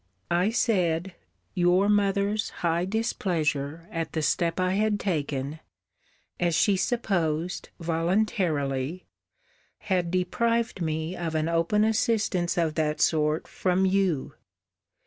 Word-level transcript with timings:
I 0.31 0.49
said, 0.49 1.13
your 1.53 1.87
mother's 1.87 2.49
high 2.65 2.85
displeasure 2.85 3.87
at 3.91 4.13
the 4.13 4.23
step 4.23 4.59
I 4.59 4.73
had 4.73 4.99
taken, 4.99 5.59
(as 6.39 6.55
she 6.55 6.75
supposed, 6.75 7.69
voluntarily,) 7.79 9.05
had 9.77 10.09
deprived 10.09 10.81
me 10.81 11.15
of 11.15 11.35
an 11.35 11.47
open 11.47 11.83
assistance 11.83 12.57
of 12.57 12.73
that 12.73 12.99
sort 12.99 13.47
from 13.47 13.85
you. 13.85 14.33